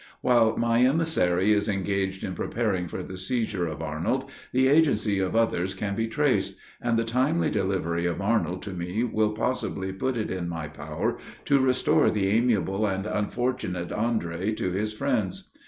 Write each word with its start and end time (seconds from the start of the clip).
While 0.21 0.57
my 0.57 0.79
emissary 0.83 1.51
is 1.53 1.69
engaged 1.69 2.23
in 2.23 2.33
preparing 2.33 2.87
for 2.87 3.03
the 3.03 3.19
seizure 3.19 3.67
of 3.67 3.83
Arnold, 3.83 4.31
the 4.51 4.67
agency 4.67 5.19
of 5.19 5.35
others 5.35 5.75
can 5.75 5.93
be 5.93 6.07
traced; 6.07 6.57
and 6.81 6.97
the 6.97 7.03
timely 7.03 7.51
delivery 7.51 8.07
of 8.07 8.19
Arnold 8.19 8.63
to 8.63 8.71
me, 8.73 9.03
will 9.03 9.33
possibly 9.33 9.93
put 9.93 10.17
it 10.17 10.31
in 10.31 10.49
my 10.49 10.67
power 10.67 11.17
to 11.45 11.59
restore 11.59 12.09
the 12.09 12.29
amiable 12.29 12.87
and 12.87 13.05
unfortunate 13.05 13.91
Andre 13.91 14.53
to 14.53 14.71
his 14.71 14.91
friends. 14.91 15.51